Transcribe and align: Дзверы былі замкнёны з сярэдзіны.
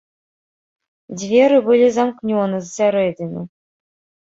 Дзверы 1.19 1.57
былі 1.69 1.87
замкнёны 1.99 2.57
з 2.65 2.73
сярэдзіны. 2.77 3.47